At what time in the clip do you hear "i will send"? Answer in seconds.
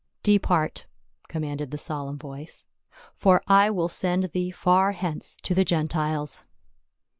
3.47-4.31